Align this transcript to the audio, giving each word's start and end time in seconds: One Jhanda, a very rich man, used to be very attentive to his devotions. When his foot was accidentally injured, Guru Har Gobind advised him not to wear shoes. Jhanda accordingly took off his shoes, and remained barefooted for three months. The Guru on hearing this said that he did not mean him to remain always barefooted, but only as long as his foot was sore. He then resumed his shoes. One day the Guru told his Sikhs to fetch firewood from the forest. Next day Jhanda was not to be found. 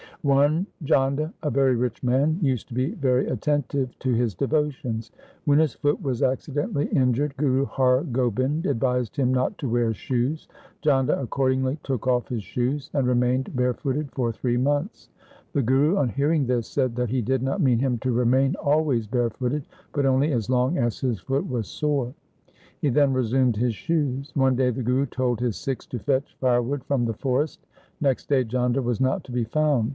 One 0.23 0.67
Jhanda, 0.83 1.33
a 1.41 1.49
very 1.49 1.75
rich 1.75 2.03
man, 2.03 2.37
used 2.43 2.67
to 2.67 2.75
be 2.75 2.91
very 2.91 3.27
attentive 3.27 3.97
to 3.99 4.13
his 4.13 4.35
devotions. 4.35 5.11
When 5.45 5.57
his 5.57 5.73
foot 5.73 5.99
was 6.01 6.21
accidentally 6.21 6.85
injured, 6.87 7.37
Guru 7.37 7.65
Har 7.65 8.03
Gobind 8.03 8.67
advised 8.67 9.15
him 9.15 9.33
not 9.33 9.57
to 9.59 9.69
wear 9.69 9.95
shoes. 9.95 10.47
Jhanda 10.83 11.19
accordingly 11.19 11.79
took 11.83 12.05
off 12.07 12.27
his 12.29 12.43
shoes, 12.43 12.89
and 12.93 13.07
remained 13.07 13.55
barefooted 13.55 14.11
for 14.11 14.31
three 14.31 14.57
months. 14.57 15.09
The 15.53 15.63
Guru 15.63 15.97
on 15.97 16.09
hearing 16.09 16.45
this 16.45 16.67
said 16.67 16.95
that 16.97 17.09
he 17.09 17.21
did 17.23 17.41
not 17.41 17.61
mean 17.61 17.79
him 17.79 17.97
to 17.99 18.11
remain 18.11 18.55
always 18.55 19.07
barefooted, 19.07 19.65
but 19.91 20.05
only 20.05 20.31
as 20.33 20.49
long 20.51 20.77
as 20.77 20.99
his 20.99 21.19
foot 21.19 21.47
was 21.47 21.67
sore. 21.67 22.13
He 22.79 22.89
then 22.89 23.11
resumed 23.13 23.55
his 23.55 23.73
shoes. 23.75 24.31
One 24.35 24.55
day 24.55 24.69
the 24.69 24.83
Guru 24.83 25.07
told 25.07 25.39
his 25.39 25.57
Sikhs 25.57 25.87
to 25.87 25.97
fetch 25.99 26.35
firewood 26.39 26.83
from 26.83 27.05
the 27.05 27.13
forest. 27.15 27.65
Next 27.99 28.29
day 28.29 28.43
Jhanda 28.43 28.83
was 28.83 28.99
not 29.01 29.23
to 29.23 29.31
be 29.31 29.45
found. 29.45 29.89